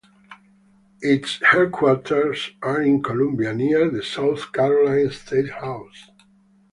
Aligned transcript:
Its 1.01 1.39
headquarters 1.51 2.49
are 2.63 2.81
in 2.81 3.03
Columbia 3.03 3.53
near 3.53 3.87
the 3.87 4.01
South 4.01 4.51
Carolina 4.51 5.11
State 5.11 5.51
House. 5.51 6.09